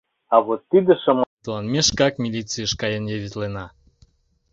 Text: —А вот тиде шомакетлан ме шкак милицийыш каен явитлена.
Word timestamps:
—А 0.33 0.35
вот 0.45 0.61
тиде 0.69 0.93
шомакетлан 1.03 1.65
ме 1.73 1.81
шкак 1.87 2.13
милицийыш 2.23 2.71
каен 2.81 3.05
явитлена. 3.17 3.65